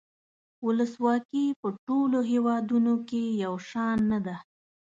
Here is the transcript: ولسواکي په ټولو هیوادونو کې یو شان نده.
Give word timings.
ولسواکي 0.67 1.45
په 1.61 1.67
ټولو 1.87 2.17
هیوادونو 2.31 2.93
کې 3.09 3.23
یو 3.43 3.53
شان 3.69 3.97
نده. 4.11 4.35